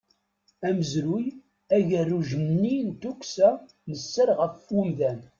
[0.67, 1.25] Amezruy,
[1.75, 3.49] agerruj-nni n tukksa
[3.89, 5.19] n sser ɣef umdan.